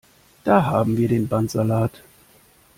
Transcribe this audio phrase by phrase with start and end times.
[0.43, 2.01] Da haben wir den Bandsalat!